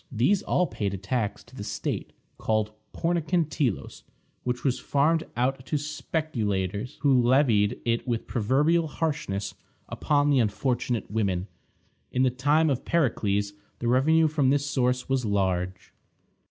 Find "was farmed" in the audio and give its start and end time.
4.63-5.23